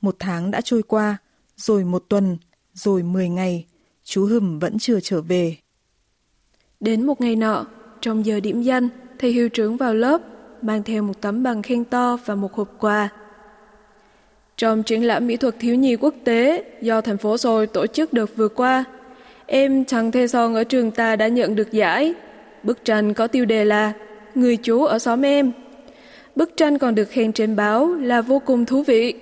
Một 0.00 0.16
tháng 0.18 0.50
đã 0.50 0.60
trôi 0.60 0.82
qua, 0.82 1.16
rồi 1.56 1.84
một 1.84 2.04
tuần, 2.08 2.38
rồi 2.74 3.02
mười 3.02 3.28
ngày, 3.28 3.66
chú 4.04 4.26
Hùm 4.26 4.58
vẫn 4.58 4.78
chưa 4.78 5.00
trở 5.00 5.22
về. 5.22 5.56
Đến 6.80 7.06
một 7.06 7.20
ngày 7.20 7.36
nọ, 7.36 7.66
trong 8.08 8.26
giờ 8.26 8.40
điểm 8.40 8.62
danh, 8.62 8.88
thầy 9.18 9.30
hiệu 9.30 9.48
trưởng 9.48 9.76
vào 9.76 9.94
lớp, 9.94 10.20
mang 10.62 10.82
theo 10.82 11.02
một 11.02 11.20
tấm 11.20 11.42
bằng 11.42 11.62
khen 11.62 11.84
to 11.84 12.18
và 12.24 12.34
một 12.34 12.52
hộp 12.52 12.74
quà. 12.78 13.08
Trong 14.56 14.82
triển 14.82 15.06
lãm 15.06 15.26
mỹ 15.26 15.36
thuật 15.36 15.54
thiếu 15.60 15.74
nhi 15.74 15.96
quốc 15.96 16.14
tế 16.24 16.64
do 16.80 17.00
thành 17.00 17.18
phố 17.18 17.38
Seoul 17.38 17.64
tổ 17.66 17.86
chức 17.86 18.12
đợt 18.12 18.36
vừa 18.36 18.48
qua, 18.48 18.84
em 19.46 19.84
Trần 19.84 20.10
Thê 20.10 20.26
Son 20.26 20.54
ở 20.54 20.64
trường 20.64 20.90
ta 20.90 21.16
đã 21.16 21.28
nhận 21.28 21.56
được 21.56 21.72
giải. 21.72 22.14
Bức 22.62 22.84
tranh 22.84 23.14
có 23.14 23.26
tiêu 23.26 23.44
đề 23.44 23.64
là 23.64 23.92
Người 24.34 24.56
chú 24.56 24.84
ở 24.84 24.98
xóm 24.98 25.24
em. 25.24 25.52
Bức 26.36 26.56
tranh 26.56 26.78
còn 26.78 26.94
được 26.94 27.10
khen 27.10 27.32
trên 27.32 27.56
báo 27.56 27.94
là 27.94 28.20
vô 28.20 28.38
cùng 28.38 28.66
thú 28.66 28.82
vị. 28.82 29.14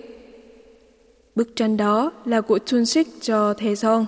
Bức 1.35 1.57
tranh 1.57 1.77
đó 1.77 2.13
là 2.25 2.41
của 2.41 2.59
Chun 2.59 2.85
Sik 2.85 3.09
cho 3.21 3.55
Thê 3.55 3.75
Son. 3.75 4.07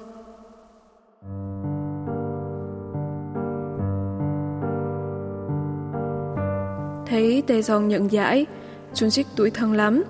Thấy 7.19 7.43
Tê 7.47 7.63
Son 7.63 7.89
nhận 7.89 8.13
giải, 8.13 8.47
Chun 8.95 9.11
Sik 9.11 9.27
tuổi 9.37 9.51
thân 9.51 9.73
lắm. 9.73 10.05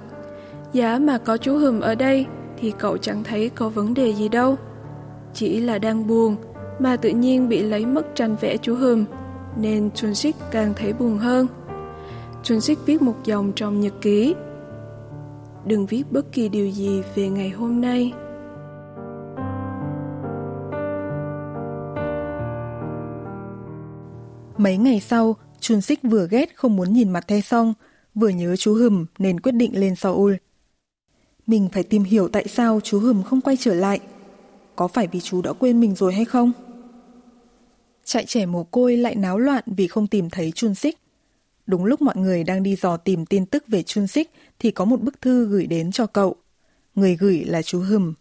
Giá 0.73 0.99
mà 0.99 1.19
có 1.19 1.37
chú 1.37 1.59
Hùm 1.59 1.81
ở 1.81 1.95
đây 1.95 2.27
thì 2.59 2.73
cậu 2.79 2.97
chẳng 2.97 3.25
thấy 3.25 3.49
có 3.49 3.69
vấn 3.69 3.95
đề 3.95 4.15
gì 4.15 4.29
đâu. 4.29 4.57
Chỉ 5.35 5.61
là 5.61 5.79
đang 5.79 6.07
buồn 6.07 6.37
mà 6.79 6.97
tự 6.97 7.09
nhiên 7.09 7.49
bị 7.49 7.62
lấy 7.62 7.87
mất 7.87 8.15
tranh 8.15 8.37
vẽ 8.41 8.57
chú 8.57 8.75
Hùm 8.75 9.05
nên 9.57 9.91
Chun 9.91 10.15
Sik 10.15 10.37
càng 10.50 10.73
thấy 10.77 10.93
buồn 10.93 11.19
hơn. 11.19 11.47
Chun 12.43 12.61
Sik 12.61 12.87
viết 12.87 13.03
một 13.03 13.15
dòng 13.25 13.53
trong 13.57 13.81
nhật 13.81 13.95
ký. 14.00 14.35
Đừng 15.65 15.87
viết 15.87 16.03
bất 16.11 16.33
kỳ 16.33 16.49
điều 16.49 16.71
gì 16.71 17.03
về 17.15 17.29
ngày 17.29 17.50
hôm 17.50 17.81
nay. 17.81 18.12
Mấy 24.59 24.77
ngày 24.77 25.00
sau, 25.00 25.37
Chun 25.61 25.81
Sik 25.81 26.03
vừa 26.03 26.29
ghét 26.31 26.57
không 26.57 26.77
muốn 26.77 26.93
nhìn 26.93 27.11
mặt 27.11 27.29
the 27.29 27.41
Song, 27.41 27.75
vừa 28.15 28.29
nhớ 28.29 28.57
chú 28.57 28.75
Hùm 28.75 29.07
nên 29.19 29.41
quyết 29.41 29.53
định 29.53 29.81
lên 29.81 29.95
Seoul. 29.95 30.35
Mình 31.47 31.69
phải 31.73 31.83
tìm 31.83 32.05
hiểu 32.05 32.29
tại 32.29 32.49
sao 32.49 32.81
chú 32.85 33.00
Hùm 33.00 33.23
không 33.23 33.41
quay 33.41 33.57
trở 33.61 33.75
lại. 33.75 34.00
Có 34.77 34.88
phải 34.88 35.07
vì 35.07 35.21
chú 35.21 35.43
đã 35.43 35.53
quên 35.53 35.81
mình 35.81 35.95
rồi 35.95 36.15
hay 36.15 36.25
không? 36.25 36.53
Chạy 38.05 38.25
trẻ 38.27 38.47
mồ 38.47 38.65
côi 38.65 38.97
lại 38.97 39.15
náo 39.15 39.38
loạn 39.38 39.65
vì 39.67 39.87
không 39.87 40.07
tìm 40.07 40.31
thấy 40.31 40.53
Chun 40.53 40.75
Sik. 40.75 40.99
Đúng 41.67 41.85
lúc 41.85 42.03
mọi 42.03 42.17
người 42.17 42.45
đang 42.45 42.62
đi 42.62 42.77
dò 42.77 42.97
tìm 42.97 43.27
tin 43.27 43.47
tức 43.47 43.65
về 43.69 43.83
Chun 43.83 44.07
Sik 44.07 44.31
thì 44.59 44.71
có 44.71 44.85
một 44.85 45.00
bức 45.00 45.21
thư 45.21 45.47
gửi 45.47 45.67
đến 45.67 45.93
cho 45.93 46.07
cậu. 46.07 46.37
Người 46.95 47.17
gửi 47.17 47.45
là 47.45 47.62
chú 47.62 47.81
Hùm. 47.81 48.15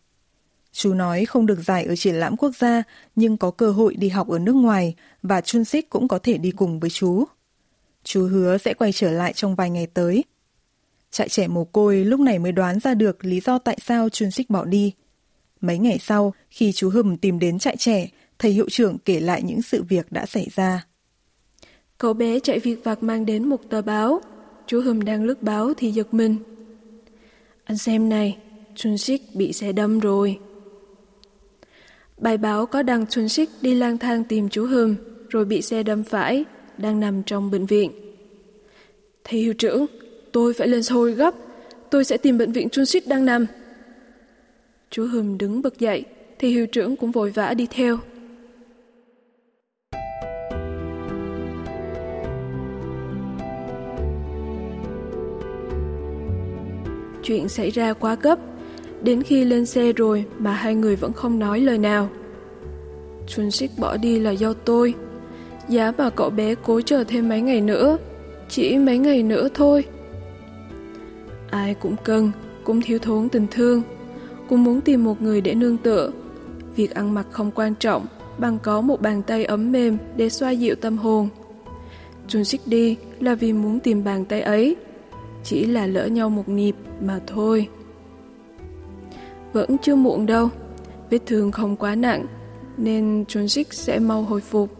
Chú 0.78 0.94
nói 0.94 1.26
không 1.26 1.46
được 1.46 1.60
giải 1.66 1.86
ở 1.86 1.96
triển 1.96 2.16
lãm 2.16 2.38
quốc 2.38 2.52
gia 2.56 2.84
nhưng 3.16 3.38
có 3.38 3.52
cơ 3.52 3.72
hội 3.72 3.96
đi 3.96 4.10
học 4.10 4.28
ở 4.28 4.40
nước 4.40 4.56
ngoài 4.56 4.96
và 5.24 5.42
Chun 5.42 5.64
Sik 5.64 5.90
cũng 5.90 6.08
có 6.08 6.20
thể 6.20 6.38
đi 6.38 6.52
cùng 6.52 6.80
với 6.80 6.90
chú. 6.90 7.24
Chú 8.04 8.28
hứa 8.28 8.58
sẽ 8.58 8.74
quay 8.74 8.92
trở 8.92 9.12
lại 9.12 9.34
trong 9.34 9.56
vài 9.56 9.70
ngày 9.70 9.88
tới. 9.94 10.24
Trại 11.12 11.30
trẻ 11.30 11.48
mồ 11.48 11.64
côi 11.64 12.06
lúc 12.06 12.20
này 12.20 12.40
mới 12.40 12.52
đoán 12.52 12.80
ra 12.80 12.94
được 12.94 13.26
lý 13.26 13.40
do 13.40 13.58
tại 13.58 13.78
sao 13.82 14.10
Chun 14.10 14.32
Sik 14.32 14.50
bỏ 14.50 14.66
đi. 14.66 14.94
Mấy 15.62 15.78
ngày 15.78 15.98
sau, 16.02 16.34
khi 16.50 16.72
chú 16.72 16.90
Hùm 16.90 17.18
tìm 17.18 17.40
đến 17.40 17.60
trại 17.60 17.78
trẻ, 17.78 18.10
thầy 18.40 18.52
hiệu 18.52 18.70
trưởng 18.70 18.98
kể 19.06 19.20
lại 19.20 19.44
những 19.44 19.62
sự 19.62 19.84
việc 19.84 20.12
đã 20.12 20.26
xảy 20.26 20.48
ra. 20.56 20.86
Cậu 21.98 22.14
bé 22.14 22.40
chạy 22.40 22.60
việc 22.60 22.84
vặt 22.84 23.04
mang 23.04 23.26
đến 23.26 23.44
một 23.44 23.62
tờ 23.70 23.82
báo. 23.82 24.22
Chú 24.68 24.82
Hùm 24.82 25.00
đang 25.00 25.24
lướt 25.24 25.44
báo 25.44 25.74
thì 25.78 25.92
giật 25.92 26.14
mình. 26.14 26.38
Anh 27.64 27.78
xem 27.78 28.10
này, 28.10 28.38
Chun 28.76 28.98
Sik 28.98 29.22
bị 29.36 29.54
xe 29.54 29.72
đâm 29.72 30.00
rồi. 30.00 30.40
Bài 32.18 32.38
báo 32.38 32.66
có 32.66 32.84
đăng 32.84 33.06
Chun 33.08 33.30
Sik 33.30 33.50
đi 33.62 33.76
lang 33.76 33.98
thang 33.98 34.24
tìm 34.24 34.50
chú 34.50 34.68
Hùm 34.68 34.96
rồi 35.30 35.46
bị 35.46 35.62
xe 35.62 35.84
đâm 35.84 36.04
phải, 36.04 36.46
đang 36.78 37.00
nằm 37.00 37.24
trong 37.24 37.52
bệnh 37.52 37.66
viện. 37.66 37.92
Thầy 39.24 39.40
hiệu 39.40 39.54
trưởng, 39.54 39.86
tôi 40.32 40.54
phải 40.54 40.68
lên 40.68 40.84
Seoul 40.84 41.12
gấp. 41.12 41.34
Tôi 41.90 42.04
sẽ 42.04 42.18
tìm 42.18 42.38
bệnh 42.38 42.52
viện 42.52 42.70
Chun 42.70 42.86
Sik 42.86 43.08
đang 43.08 43.26
nằm. 43.26 43.46
Chú 44.90 45.08
Hùm 45.08 45.38
đứng 45.38 45.62
bật 45.62 45.80
dậy, 45.80 46.06
thì 46.40 46.50
hiệu 46.50 46.68
trưởng 46.68 46.96
cũng 46.96 47.12
vội 47.12 47.30
vã 47.30 47.54
đi 47.54 47.68
theo. 47.70 47.98
Chuyện 57.24 57.50
xảy 57.50 57.70
ra 57.70 57.94
quá 57.94 58.16
gấp, 58.22 58.40
đến 59.02 59.24
khi 59.24 59.46
lên 59.46 59.66
xe 59.66 59.94
rồi 59.94 60.26
mà 60.40 60.54
hai 60.54 60.76
người 60.76 60.96
vẫn 60.96 61.14
không 61.14 61.40
nói 61.40 61.60
lời 61.60 61.78
nào. 61.78 62.10
Chun 63.28 63.52
Sik 63.52 63.72
bỏ 63.78 63.98
đi 63.98 64.20
là 64.20 64.32
do 64.32 64.54
tôi. 64.54 64.94
Giá 65.70 65.92
mà 65.98 66.10
cậu 66.10 66.30
bé 66.30 66.56
cố 66.56 66.82
chờ 66.82 67.04
thêm 67.04 67.30
mấy 67.30 67.42
ngày 67.42 67.62
nữa, 67.62 67.98
chỉ 68.50 68.78
mấy 68.78 68.98
ngày 68.98 69.24
nữa 69.24 69.50
thôi. 69.54 69.84
Ai 71.50 71.74
cũng 71.74 71.96
cần, 72.04 72.32
cũng 72.64 72.82
thiếu 72.82 73.00
thốn 73.00 73.30
tình 73.30 73.48
thương, 73.52 73.82
cũng 74.50 74.64
muốn 74.64 74.82
tìm 74.82 75.04
một 75.04 75.22
người 75.22 75.42
để 75.42 75.54
nương 75.54 75.78
tựa. 75.78 76.12
Việc 76.76 76.94
ăn 76.94 77.14
mặc 77.14 77.28
không 77.32 77.52
quan 77.56 77.76
trọng, 77.76 78.06
bằng 78.38 78.58
có 78.64 78.82
một 78.82 79.02
bàn 79.02 79.22
tay 79.22 79.46
ấm 79.46 79.72
mềm 79.72 79.98
để 80.16 80.30
xoa 80.30 80.52
dịu 80.52 80.76
tâm 80.76 80.98
hồn. 80.98 81.30
Chun 82.28 82.44
Sik 82.44 82.62
đi 82.66 82.98
là 83.20 83.36
vì 83.36 83.54
muốn 83.54 83.80
tìm 83.80 84.04
bàn 84.04 84.26
tay 84.26 84.42
ấy, 84.42 84.76
chỉ 85.44 85.66
là 85.66 85.88
lỡ 85.88 86.06
nhau 86.06 86.30
một 86.30 86.50
nhịp 86.50 86.76
mà 87.02 87.20
thôi. 87.28 87.68
Vẫn 89.53 89.79
chưa 89.79 89.95
muộn 89.95 90.27
đâu, 90.27 90.49
vết 91.11 91.19
thương 91.27 91.53
không 91.53 91.77
quá 91.77 91.95
nặng, 91.95 92.27
nên 92.77 93.25
Chun 93.29 93.49
Sik 93.49 93.73
sẽ 93.73 93.99
mau 93.99 94.23
hồi 94.23 94.41
phục. 94.41 94.71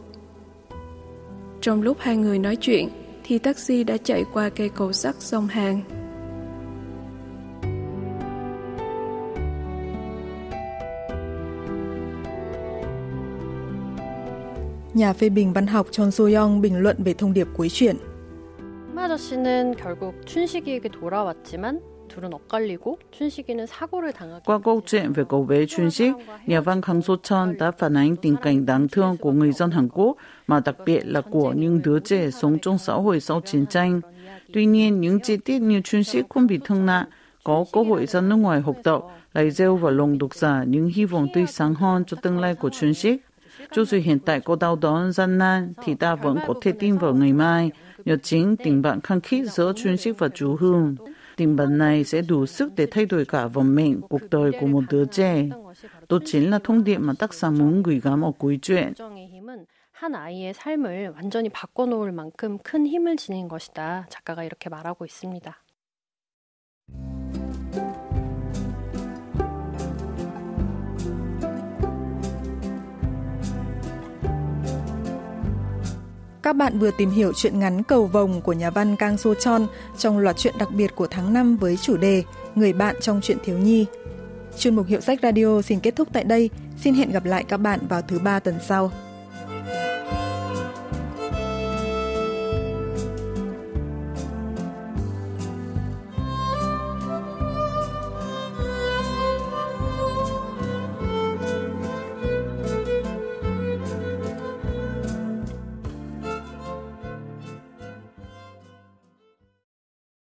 Trong 1.61 1.83
lúc 1.83 1.97
hai 2.01 2.17
người 2.17 2.39
nói 2.39 2.57
chuyện, 2.61 2.89
thì 3.25 3.39
taxi 3.39 3.85
đã 3.85 3.97
chạy 3.97 4.25
qua 4.33 4.49
cây 4.49 4.69
cầu 4.69 4.93
sắt 4.93 5.15
sông 5.19 5.47
Hàng. 5.47 5.81
Nhà 14.95 15.13
phê 15.13 15.29
bình 15.29 15.53
văn 15.53 15.67
học 15.67 15.87
Chon 15.91 16.09
So-young 16.09 16.61
bình 16.61 16.79
luận 16.79 16.97
về 17.05 17.15
thông 17.15 17.33
điệp 17.33 17.49
cuối 17.57 17.69
truyện. 17.69 17.97
아저씨는 19.13 19.75
결국 19.75 20.15
춘식이에게 20.27 20.89
돌아왔지만 20.89 21.81
둘은 22.17 22.33
엇갈리고 22.35 22.99
춘식이는 23.11 23.67
사고를 23.67 24.13
당하게 24.13 24.45
Qua 24.45 24.59
câu 24.59 24.83
chuyện 24.87 25.13
về 25.13 25.25
cậu 25.29 25.45
bé 25.45 25.67
chuyên 25.67 25.91
Sik, 25.91 26.15
nhà 26.47 26.61
văn 26.61 26.83
Khang 26.83 27.03
So 27.03 27.17
Chon 27.23 27.59
đã 27.59 27.71
phản 27.71 27.95
ánh 27.97 28.17
tình 28.17 28.37
cảnh 28.37 28.67
đáng 28.67 28.89
thương 28.89 29.17
của 29.17 29.33
người 29.33 29.53
dân 29.53 29.71
Hàn 29.71 29.89
Quốc, 29.89 30.17
mà 30.47 30.61
đặc 30.65 30.77
biệt 30.87 31.01
là 31.05 31.21
của 31.21 31.53
những 31.53 31.83
đứa 31.85 32.01
trẻ 32.01 32.31
sống 32.31 32.59
trong 32.59 32.79
xã 32.79 32.95
hội 32.95 33.21
sau 33.21 33.41
chiến 33.41 33.67
tranh. 33.67 34.01
Tuy 34.53 34.67
nhiên, 34.67 35.01
những 35.01 35.21
chi 35.21 35.37
tiết 35.37 35.59
như 35.59 35.81
chuyên 35.81 36.05
Sik 36.05 36.29
không 36.31 36.47
bị 36.47 36.59
thương 36.65 36.87
nặng, 36.87 37.07
có 37.45 37.65
cơ 37.73 37.83
hội 37.83 38.07
ra 38.07 38.21
nước 38.21 38.37
ngoài 38.37 38.61
học 38.61 38.77
tập, 38.83 39.03
lại 39.35 39.51
gieo 39.51 39.77
vào 39.77 39.93
lòng 39.93 40.19
độc 40.19 40.35
giả 40.35 40.65
những 40.65 40.91
hy 40.95 41.05
vọng 41.05 41.29
tươi 41.35 41.47
sáng 41.47 41.75
hơn 41.75 42.05
cho 42.07 42.17
tương 42.23 42.41
lai 42.41 42.55
của 42.55 42.71
chuyên 42.71 42.95
Sik. 42.95 43.23
Cho 43.73 43.85
dù 43.85 43.99
hiện 44.05 44.19
tại 44.19 44.41
có 44.41 44.57
đau 44.61 44.77
đớn 44.77 45.13
gian 45.13 45.39
nan, 45.39 45.73
thì 45.85 45.95
ta 45.95 46.15
vẫn 46.15 46.39
có 46.47 46.55
thể 46.63 46.73
tin 46.73 46.99
vào 46.99 47.15
ngày 47.15 47.33
mai. 47.33 47.71
Nhờ 48.05 48.17
chính 48.23 48.57
tình 48.57 48.83
bạn 48.83 49.01
khăng 49.01 49.21
khít 49.21 49.45
giữa 49.51 49.73
chuyên 49.77 49.97
Sik 49.97 50.19
và 50.19 50.29
chú 50.29 50.57
Hương. 50.61 50.97
Này 51.46 52.04
sẽ 52.04 52.22
đủ 52.22 52.46
sức 52.46 52.72
để 52.76 52.88
thay 52.92 53.06
đổi 53.06 53.26
cả 53.26 53.48
vận 53.48 53.76
mệnh 53.76 54.02
cuộc 54.02 54.22
đời 54.32 54.52
của 54.60 54.68
một 54.68 54.84
đứa 54.90 55.06
trẻ. 55.06 55.46
Đó 56.10 56.20
chính 56.26 56.50
là 56.50 56.60
thông 56.64 56.84
điệp 56.84 56.98
mà 56.98 57.14
tác 57.20 57.34
giả 57.34 57.50
muốn 57.50 57.84
gửi 57.84 58.00
gắm 58.00 58.22
ở 58.22 58.32
cuối 58.38 58.60
truyện. 58.62 58.94
한 59.98 60.14
아이의 60.14 60.54
삶을 60.54 61.14
완전히 61.16 61.50
바꿔놓을 61.50 62.12
만큼 62.12 62.60
큰 62.60 62.86
힘을 62.86 63.18
지닌 63.18 63.48
것이다. 63.48 64.06
작가가 64.10 64.44
이렇게 64.44 64.70
말하고 64.70 65.06
있습니다. 65.06 65.67
Các 76.48 76.56
bạn 76.56 76.80
vừa 76.80 76.92
tìm 76.92 77.10
hiểu 77.10 77.34
chuyện 77.34 77.60
ngắn 77.60 77.84
Cầu 77.84 78.06
Vồng 78.06 78.42
của 78.42 78.54
nhà 78.54 78.70
văn 78.70 78.96
Kang 78.96 79.18
So 79.18 79.34
Chon 79.34 79.68
trong 79.98 80.18
loạt 80.18 80.38
truyện 80.38 80.54
đặc 80.60 80.72
biệt 80.72 80.96
của 80.96 81.08
tháng 81.08 81.34
5 81.34 81.58
với 81.58 81.78
chủ 81.78 81.98
đề 81.98 82.24
Người 82.56 82.74
bạn 82.74 82.96
trong 83.02 83.22
chuyện 83.24 83.38
thiếu 83.46 83.58
nhi. 83.58 83.86
Chuyên 84.58 84.76
mục 84.76 84.88
Hiệu 84.88 85.02
sách 85.02 85.20
Radio 85.24 85.62
xin 85.62 85.80
kết 85.80 85.96
thúc 85.96 86.08
tại 86.14 86.24
đây. 86.24 86.50
Xin 86.78 86.94
hẹn 86.94 87.12
gặp 87.12 87.26
lại 87.26 87.44
các 87.44 87.58
bạn 87.58 87.80
vào 87.90 88.02
thứ 88.02 88.20
ba 88.20 88.40
tuần 88.40 88.56
sau. 88.68 88.92